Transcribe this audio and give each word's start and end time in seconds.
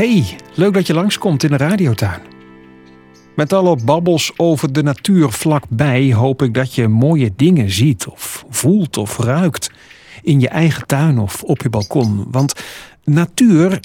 Hey, 0.00 0.36
leuk 0.54 0.74
dat 0.74 0.86
je 0.86 0.94
langskomt 0.94 1.42
in 1.42 1.50
de 1.50 1.56
radiotuin. 1.56 2.20
Met 3.36 3.52
alle 3.52 3.76
babbels 3.84 4.32
over 4.36 4.72
de 4.72 4.82
natuur 4.82 5.30
vlakbij 5.30 6.12
hoop 6.12 6.42
ik 6.42 6.54
dat 6.54 6.74
je 6.74 6.88
mooie 6.88 7.32
dingen 7.36 7.70
ziet 7.70 8.06
of 8.06 8.44
voelt 8.50 8.96
of 8.96 9.18
ruikt 9.18 9.70
in 10.22 10.40
je 10.40 10.48
eigen 10.48 10.86
tuin 10.86 11.18
of 11.18 11.42
op 11.42 11.62
je 11.62 11.70
balkon. 11.70 12.24
Want 12.30 12.54
natuur, 13.04 13.80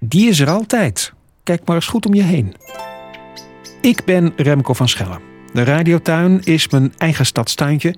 die 0.00 0.28
is 0.28 0.40
er 0.40 0.50
altijd. 0.50 1.12
Kijk 1.42 1.66
maar 1.66 1.76
eens 1.76 1.86
goed 1.86 2.06
om 2.06 2.14
je 2.14 2.22
heen. 2.22 2.54
Ik 3.80 4.04
ben 4.04 4.32
Remco 4.36 4.72
van 4.72 4.88
Schellen. 4.88 5.27
De 5.52 5.62
radiotuin 5.64 6.40
is 6.44 6.68
mijn 6.68 6.92
eigen 6.98 7.26
stadstuintje. 7.26 7.92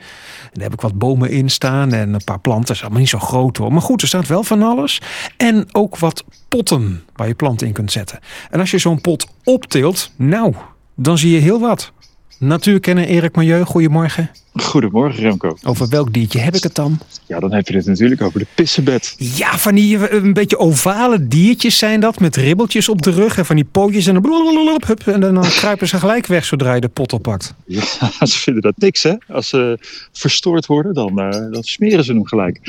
Daar 0.52 0.62
heb 0.62 0.72
ik 0.72 0.80
wat 0.80 0.98
bomen 0.98 1.30
in 1.30 1.48
staan 1.48 1.92
en 1.92 2.14
een 2.14 2.24
paar 2.24 2.40
planten. 2.40 2.66
Dat 2.66 2.76
is 2.76 2.82
allemaal 2.82 3.00
niet 3.00 3.08
zo 3.08 3.18
groot 3.18 3.56
hoor. 3.56 3.72
Maar 3.72 3.82
goed, 3.82 4.02
er 4.02 4.08
staat 4.08 4.26
wel 4.26 4.42
van 4.42 4.62
alles. 4.62 5.00
En 5.36 5.66
ook 5.72 5.98
wat 5.98 6.24
potten 6.48 7.02
waar 7.14 7.28
je 7.28 7.34
planten 7.34 7.66
in 7.66 7.72
kunt 7.72 7.92
zetten. 7.92 8.18
En 8.50 8.60
als 8.60 8.70
je 8.70 8.78
zo'n 8.78 9.00
pot 9.00 9.26
optilt, 9.44 10.10
nou, 10.16 10.54
dan 10.94 11.18
zie 11.18 11.30
je 11.30 11.40
heel 11.40 11.60
wat. 11.60 11.92
Natuurkenner 12.40 13.04
Erik 13.04 13.36
Milieu, 13.36 13.64
goedemorgen. 13.64 14.30
Goedemorgen 14.54 15.22
Remco. 15.22 15.56
Over 15.62 15.88
welk 15.88 16.12
diertje 16.12 16.38
heb 16.38 16.54
ik 16.54 16.62
het 16.62 16.74
dan? 16.74 16.98
Ja, 17.26 17.40
dan 17.40 17.52
heb 17.52 17.68
je 17.68 17.76
het 17.76 17.86
natuurlijk 17.86 18.22
over 18.22 18.38
de 18.38 18.46
pissenbed. 18.54 19.14
Ja, 19.18 19.58
van 19.58 19.74
die 19.74 19.98
eh, 19.98 20.22
een 20.22 20.32
beetje 20.32 20.58
ovale 20.58 21.28
diertjes 21.28 21.78
zijn 21.78 22.00
dat. 22.00 22.20
Met 22.20 22.36
ribbeltjes 22.36 22.88
op 22.88 23.02
de 23.02 23.10
rug 23.10 23.38
en 23.38 23.46
van 23.46 23.56
die 23.56 23.64
pootjes. 23.64 24.06
En 24.06 24.14
dan, 24.14 24.80
hup, 24.86 25.06
en 25.06 25.20
dan 25.20 25.42
kruipen 25.60 25.88
ze 25.88 25.98
gelijk 25.98 26.26
weg 26.26 26.44
zodra 26.44 26.74
je 26.74 26.80
de 26.80 26.88
pot 26.88 27.12
oppakt. 27.12 27.54
Ja, 27.66 27.82
ze 28.26 28.38
vinden 28.38 28.62
dat 28.62 28.74
niks 28.76 29.02
hè. 29.02 29.14
Als 29.28 29.48
ze 29.48 29.78
verstoord 30.12 30.66
worden, 30.66 30.94
dan, 30.94 31.20
uh, 31.20 31.30
dan 31.30 31.62
smeren 31.62 32.04
ze 32.04 32.12
hem 32.12 32.26
gelijk. 32.26 32.60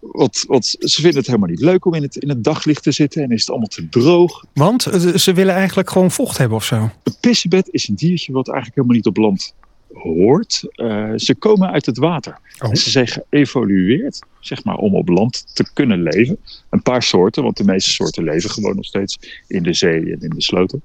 Want, 0.00 0.44
want 0.46 0.64
ze 0.66 1.00
vinden 1.00 1.18
het 1.18 1.26
helemaal 1.26 1.48
niet 1.48 1.60
leuk 1.60 1.84
om 1.84 1.94
in 1.94 2.02
het, 2.02 2.16
in 2.16 2.28
het 2.28 2.44
daglicht 2.44 2.82
te 2.82 2.92
zitten. 2.92 3.22
En 3.22 3.30
is 3.30 3.40
het 3.40 3.50
allemaal 3.50 3.68
te 3.68 3.88
droog. 3.88 4.44
Want 4.52 4.86
eh, 4.86 5.00
ze 5.00 5.32
willen 5.32 5.54
eigenlijk 5.54 5.90
gewoon 5.90 6.10
vocht 6.10 6.38
hebben 6.38 6.56
of 6.56 6.64
zo? 6.64 6.90
Een 7.02 7.16
pissenbed 7.20 7.68
is 7.70 7.88
een 7.88 7.94
diertje 7.94 8.32
wat 8.32 8.48
eigenlijk 8.48 8.76
helemaal 8.76 8.96
niet 8.96 8.99
op 9.06 9.16
land 9.16 9.54
hoort. 9.92 10.64
Uh, 10.74 11.12
ze 11.16 11.34
komen 11.34 11.70
uit 11.70 11.86
het 11.86 11.98
water. 11.98 12.38
Oh. 12.58 12.74
Ze 12.74 12.90
zijn 12.90 13.08
geëvolueerd, 13.08 14.22
zeg 14.40 14.64
maar, 14.64 14.76
om 14.76 14.94
op 14.94 15.08
land 15.08 15.54
te 15.54 15.72
kunnen 15.72 16.02
leven. 16.02 16.38
Een 16.70 16.82
paar 16.82 17.02
soorten, 17.02 17.42
want 17.42 17.56
de 17.56 17.64
meeste 17.64 17.90
soorten 17.90 18.24
leven 18.24 18.50
gewoon 18.50 18.76
nog 18.76 18.84
steeds 18.84 19.18
in 19.46 19.62
de 19.62 19.72
zee 19.72 20.12
en 20.12 20.20
in 20.20 20.30
de 20.30 20.42
sloten. 20.42 20.82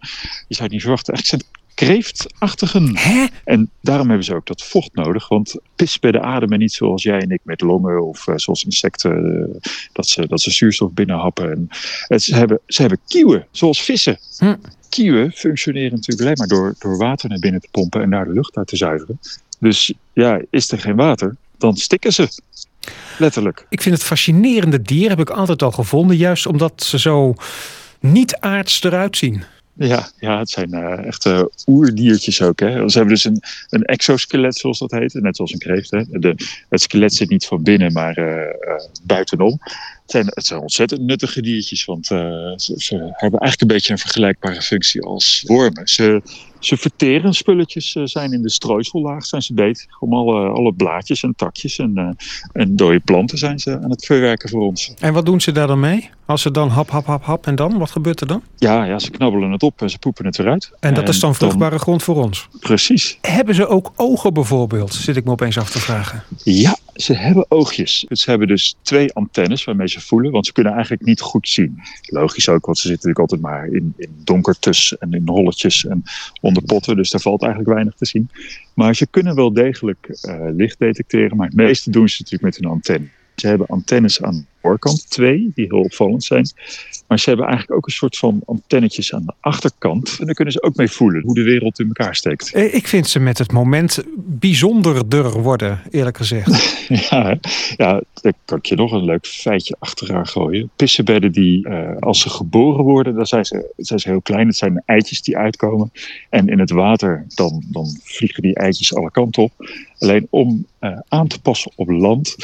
Je 0.47 0.55
zou 0.55 0.63
het 0.63 0.71
niet 0.71 0.81
verwachten. 0.81 1.13
Eigenlijk 1.13 1.43
zijn 1.43 1.63
kreeftachtigen. 1.73 2.97
Hè? 2.97 3.25
En 3.43 3.69
daarom 3.81 4.07
hebben 4.07 4.25
ze 4.25 4.35
ook 4.35 4.45
dat 4.45 4.63
vocht 4.63 4.93
nodig. 4.93 5.27
Want 5.27 5.55
pisbedden 5.75 6.23
ademen 6.23 6.59
niet 6.59 6.73
zoals 6.73 7.03
jij 7.03 7.19
en 7.19 7.31
ik 7.31 7.39
met 7.43 7.61
longen 7.61 8.03
of 8.03 8.27
uh, 8.27 8.35
zoals 8.37 8.63
insecten. 8.63 9.35
Uh, 9.35 9.69
dat, 9.93 10.07
ze, 10.07 10.27
dat 10.27 10.41
ze 10.41 10.51
zuurstof 10.51 10.91
binnenhappen. 10.91 11.51
En, 11.51 11.67
uh, 12.07 12.17
ze, 12.17 12.35
hebben, 12.35 12.59
ze 12.67 12.81
hebben 12.81 12.99
kieuwen, 13.07 13.47
zoals 13.51 13.83
vissen. 13.83 14.19
Hm 14.37 14.55
kieuwen 14.95 15.31
functioneren 15.31 15.91
natuurlijk 15.91 16.21
alleen 16.21 16.37
maar 16.37 16.47
door, 16.47 16.75
door 16.79 16.97
water 16.97 17.29
naar 17.29 17.39
binnen 17.39 17.61
te 17.61 17.67
pompen 17.71 18.01
en 18.01 18.09
daar 18.09 18.25
de 18.25 18.33
lucht 18.33 18.57
uit 18.57 18.67
te 18.67 18.75
zuiveren. 18.75 19.19
Dus 19.59 19.93
ja, 20.13 20.41
is 20.49 20.71
er 20.71 20.79
geen 20.79 20.95
water, 20.95 21.35
dan 21.57 21.77
stikken 21.77 22.13
ze. 22.13 22.27
Letterlijk. 23.17 23.65
Ik 23.69 23.81
vind 23.81 23.95
het 23.95 24.03
fascinerende 24.03 24.81
dier, 24.81 25.09
heb 25.09 25.19
ik 25.19 25.29
altijd 25.29 25.61
al 25.61 25.71
gevonden, 25.71 26.17
juist 26.17 26.45
omdat 26.45 26.83
ze 26.83 26.99
zo 26.99 27.33
niet 27.99 28.35
aards 28.39 28.83
eruit 28.83 29.17
zien. 29.17 29.43
Ja, 29.77 30.09
ja, 30.19 30.39
het 30.39 30.49
zijn 30.49 30.75
uh, 30.75 31.05
echte 31.05 31.51
oerdiertjes 31.65 32.41
ook. 32.41 32.59
Hè. 32.59 32.89
Ze 32.89 32.97
hebben 32.97 33.15
dus 33.15 33.23
een, 33.23 33.41
een 33.69 33.83
exoskelet, 33.83 34.57
zoals 34.57 34.79
dat 34.79 34.91
heet. 34.91 35.13
Net 35.13 35.35
zoals 35.35 35.53
een 35.53 35.59
kreeft. 35.59 35.91
Hè. 35.91 36.03
De, 36.09 36.35
het 36.69 36.81
skelet 36.81 37.13
zit 37.13 37.29
niet 37.29 37.45
van 37.45 37.63
binnen, 37.63 37.93
maar 37.93 38.19
uh, 38.19 38.25
uh, 38.25 38.49
buitenom. 39.03 39.59
Het 39.61 40.11
zijn, 40.11 40.25
het 40.25 40.45
zijn 40.45 40.59
ontzettend 40.59 41.01
nuttige 41.01 41.41
diertjes, 41.41 41.85
want 41.85 42.05
ze, 42.05 42.73
ze, 42.77 42.95
hebben 42.95 43.39
eigenlijk 43.39 43.61
een 43.61 43.67
beetje 43.67 43.91
een 43.91 43.99
vergelijkbare 43.99 44.61
functie 44.61 45.01
als 45.01 45.43
wormen. 45.47 45.87
Ze, 45.87 46.21
ze 46.59 46.77
verteren 46.77 47.33
spulletjes, 47.33 47.91
zijn 48.03 48.33
in 48.33 48.41
de 48.41 48.49
strooisellaag 48.49 49.25
zijn 49.25 49.41
ze 49.41 49.53
bezig 49.53 50.01
om 50.01 50.13
alle, 50.13 50.49
alle 50.49 50.73
blaadjes 50.73 51.23
en 51.23 51.33
takjes 51.35 51.77
en, 51.77 52.17
en 52.51 52.75
dode 52.75 52.99
planten 52.99 53.37
zijn 53.37 53.59
ze 53.59 53.79
aan 53.81 53.89
het 53.89 54.05
verwerken 54.05 54.49
voor 54.49 54.61
ons. 54.61 54.93
En 54.99 55.13
wat 55.13 55.25
doen 55.25 55.41
ze 55.41 55.51
daar 55.51 55.67
dan 55.67 55.79
mee? 55.79 56.09
Als 56.25 56.41
ze 56.41 56.51
dan 56.51 56.69
hap, 56.69 56.89
hap, 56.89 57.05
hap, 57.05 57.23
hap 57.23 57.47
en 57.47 57.55
dan? 57.55 57.77
Wat 57.77 57.91
gebeurt 57.91 58.21
er 58.21 58.27
dan? 58.27 58.41
Ja, 58.57 58.83
ja 58.83 58.99
ze 58.99 59.11
knabbelen 59.11 59.51
het 59.51 59.63
op 59.63 59.81
en 59.81 59.89
ze 59.89 59.99
poepen 59.99 60.25
het 60.25 60.39
eruit. 60.39 60.71
En 60.79 60.93
dat 60.93 61.03
en 61.03 61.09
is 61.09 61.19
dan 61.19 61.35
vruchtbare 61.35 61.69
dan... 61.69 61.79
grond 61.79 62.03
voor 62.03 62.23
ons? 62.23 62.47
Precies. 62.59 63.17
Hebben 63.21 63.55
ze 63.55 63.67
ook 63.67 63.91
ogen 63.95 64.33
bijvoorbeeld? 64.33 64.93
Zit 64.93 65.15
ik 65.15 65.23
me 65.23 65.31
opeens 65.31 65.57
af 65.57 65.69
te 65.69 65.79
vragen. 65.79 66.23
Ja, 66.43 66.77
ze 66.95 67.13
hebben 67.13 67.45
oogjes. 67.51 68.05
Ze 68.09 68.29
hebben 68.29 68.47
dus 68.47 68.75
twee 68.81 69.13
antennes 69.13 69.63
waarmee 69.63 69.87
ze 69.87 70.01
voelen, 70.01 70.31
want 70.31 70.45
ze 70.45 70.53
kunnen 70.53 70.73
eigenlijk 70.73 71.05
niet 71.05 71.21
goed 71.21 71.49
zien. 71.49 71.81
Logisch 72.01 72.49
ook, 72.49 72.65
want 72.65 72.77
ze 72.77 72.87
zitten 72.87 73.09
natuurlijk 73.09 73.31
altijd 73.31 73.41
maar 73.41 73.67
in, 73.67 73.93
in 73.97 74.97
en 74.99 75.11
in 75.11 75.27
holletjes 75.27 75.85
en 75.85 76.03
onder 76.41 76.63
potten, 76.63 76.95
dus 76.95 77.09
daar 77.09 77.21
valt 77.21 77.41
eigenlijk 77.41 77.73
weinig 77.73 77.95
te 77.95 78.05
zien. 78.05 78.29
Maar 78.73 78.95
ze 78.95 79.07
kunnen 79.07 79.35
wel 79.35 79.53
degelijk 79.53 80.19
uh, 80.21 80.47
licht 80.55 80.79
detecteren, 80.79 81.37
maar 81.37 81.47
het 81.47 81.55
meeste 81.55 81.91
doen 81.91 82.09
ze 82.09 82.15
natuurlijk 82.19 82.43
met 82.43 82.63
hun 82.63 82.71
antenne. 82.71 83.07
Ze 83.35 83.47
hebben 83.47 83.67
antennes 83.67 84.21
aan 84.21 84.47
voorkant, 84.65 85.09
twee, 85.09 85.51
die 85.55 85.65
heel 85.69 85.81
opvallend 85.81 86.23
zijn. 86.23 86.47
Maar 87.07 87.19
ze 87.19 87.29
hebben 87.29 87.47
eigenlijk 87.47 87.77
ook 87.77 87.85
een 87.85 87.93
soort 87.93 88.17
van 88.17 88.41
antennetjes 88.45 89.13
aan 89.13 89.25
de 89.25 89.33
achterkant. 89.39 90.17
En 90.19 90.25
daar 90.25 90.35
kunnen 90.35 90.53
ze 90.53 90.61
ook 90.61 90.75
mee 90.75 90.89
voelen 90.89 91.21
hoe 91.21 91.33
de 91.33 91.43
wereld 91.43 91.79
in 91.79 91.87
elkaar 91.87 92.15
steekt. 92.15 92.55
Ik 92.55 92.87
vind 92.87 93.07
ze 93.07 93.19
met 93.19 93.37
het 93.37 93.51
moment 93.51 94.03
bijzonderder 94.15 95.41
worden, 95.41 95.81
eerlijk 95.91 96.17
gezegd. 96.17 96.75
ja, 97.09 97.37
ja, 97.77 98.01
daar 98.21 98.33
kan 98.45 98.57
ik 98.57 98.65
je 98.65 98.75
nog 98.75 98.91
een 98.91 99.05
leuk 99.05 99.27
feitje 99.27 99.75
achteraan 99.79 100.27
gooien. 100.27 100.69
Pissenbedden 100.75 101.31
die, 101.31 101.67
uh, 101.67 101.97
als 101.99 102.21
ze 102.21 102.29
geboren 102.29 102.83
worden, 102.83 103.15
dan 103.15 103.25
zijn 103.25 103.45
ze, 103.45 103.73
zijn 103.77 103.99
ze 103.99 104.09
heel 104.09 104.21
klein. 104.21 104.47
Het 104.47 104.57
zijn 104.57 104.83
eitjes 104.85 105.21
die 105.21 105.37
uitkomen. 105.37 105.91
En 106.29 106.47
in 106.47 106.59
het 106.59 106.71
water, 106.71 107.25
dan, 107.35 107.63
dan 107.67 107.99
vliegen 108.03 108.41
die 108.41 108.55
eitjes 108.55 108.95
alle 108.95 109.11
kanten 109.11 109.43
op. 109.43 109.51
Alleen 109.99 110.27
om 110.29 110.65
uh, 110.79 110.99
aan 111.07 111.27
te 111.27 111.41
passen 111.41 111.71
op 111.75 111.89
land, 111.89 112.35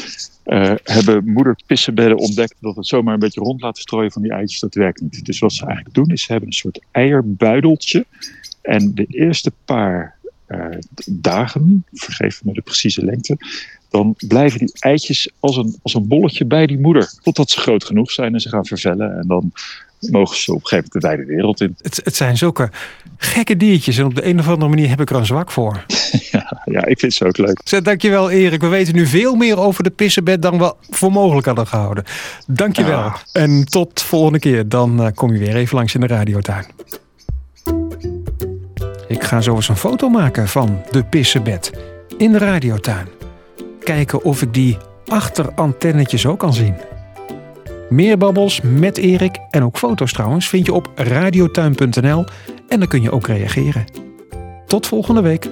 uh, 0.46 0.74
hebben 0.84 1.26
moederpissenbedden 1.26 2.18
ontdekt 2.18 2.56
dat 2.60 2.76
het 2.76 2.88
zomaar 2.88 3.14
een 3.14 3.20
beetje 3.20 3.42
rond 3.42 3.62
laten 3.62 3.82
strooien 3.82 4.12
van 4.12 4.22
die 4.22 4.32
eitjes, 4.32 4.60
dat 4.60 4.74
werkt 4.74 5.02
niet. 5.02 5.26
Dus 5.26 5.40
wat 5.40 5.54
ze 5.54 5.66
eigenlijk 5.66 5.96
doen, 5.96 6.10
is 6.10 6.22
ze 6.22 6.32
hebben 6.32 6.50
een 6.50 6.56
soort 6.56 6.80
eierbuideltje. 6.92 8.06
En 8.62 8.94
de 8.96 9.06
eerste 9.06 9.52
paar 9.66 10.16
uh, 10.48 10.66
dagen, 11.06 11.86
vergeef 11.94 12.44
me 12.44 12.54
de 12.54 12.62
precieze 12.62 13.06
lengte, 13.06 13.38
dan 13.90 14.16
blijven 14.28 14.60
die 14.60 14.72
eitjes 14.80 15.32
als 15.40 15.58
een, 15.58 15.76
als 15.82 15.94
een 15.94 16.08
bolletje 16.08 16.46
bij 16.46 16.66
die 16.66 16.80
moeder. 16.80 17.14
Totdat 17.22 17.50
ze 17.50 17.60
groot 17.60 17.84
genoeg 17.84 18.12
zijn 18.12 18.34
en 18.34 18.40
ze 18.40 18.50
gaan 18.50 18.66
vervellen. 18.66 19.18
En 19.18 19.28
dan 19.28 19.52
mogen 20.10 20.38
ze 20.38 20.54
op 20.54 20.62
een 20.62 20.68
gegeven 20.68 20.90
moment 20.92 21.04
de 21.04 21.08
wijde 21.08 21.26
wereld 21.26 21.62
in. 21.62 21.76
Het, 21.82 22.02
het 22.04 22.16
zijn 22.16 22.38
zulke 22.38 22.70
gekke 23.18 23.58
diertjes 23.58 23.98
en 23.98 24.06
op 24.06 24.16
de 24.16 24.26
een 24.26 24.40
of 24.40 24.48
andere 24.48 24.70
manier 24.70 24.90
heb 24.90 25.02
ik 25.02 25.10
er 25.10 25.16
een 25.16 25.26
zwak 25.26 25.52
voor. 25.52 25.86
ja, 26.72 26.86
ik 26.86 27.00
vind 27.00 27.14
ze 27.14 27.26
ook 27.26 27.38
leuk. 27.38 27.62
Zet, 27.64 27.86
dankjewel 27.86 28.30
Erik. 28.30 28.62
We 28.62 28.68
weten 28.68 28.96
nu 28.96 29.06
veel 29.06 29.36
meer 29.36 29.60
over 29.60 29.84
de 29.84 29.90
pissenbed 29.90 30.42
dan 30.42 30.58
we 30.58 30.74
voor 30.90 31.12
mogelijk 31.12 31.46
hadden 31.46 31.68
gehouden. 31.68 32.04
Dankjewel. 32.48 33.00
Ah. 33.00 33.16
En 33.34 33.66
tot 33.66 34.02
volgende 34.02 34.40
keer. 34.40 34.70
Dan 34.70 35.02
uh, 35.02 35.08
kom 35.16 35.34
je 35.34 35.40
weer 35.40 35.56
even 35.56 35.76
langs 35.76 35.94
in 35.94 36.02
de 36.02 36.08
radiotuin. 36.08 36.66
Ik 39.08 39.24
ga 39.24 39.42
zo 39.42 39.56
eens 39.56 39.70
een 39.70 39.76
foto 39.76 40.10
maken 40.10 40.48
van 40.48 40.82
de 40.92 41.04
pissenbed 41.04 41.72
in 42.18 42.32
de 42.32 42.38
radiotuin. 42.38 43.08
Kijken 43.84 44.24
of 44.24 44.42
ik 44.42 44.54
die 44.54 44.78
achterantennetjes 45.08 46.26
ook 46.26 46.40
kan 46.40 46.54
zien. 46.54 46.76
Meer 47.90 48.18
babbels 48.18 48.62
met 48.62 48.98
Erik 48.98 49.38
en 49.50 49.64
ook 49.64 49.78
foto's 49.78 50.14
trouwens 50.14 50.48
vind 50.48 50.66
je 50.66 50.74
op 50.74 50.92
radiotuin.nl 50.96 52.26
en 52.68 52.80
dan 52.80 52.88
kun 52.88 53.02
je 53.02 53.12
ook 53.12 53.28
reageren. 53.28 53.86
Tot 54.66 54.88
volgende 54.88 55.22
week. 55.22 55.48